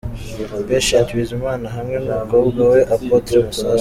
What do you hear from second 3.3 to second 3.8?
Masasu.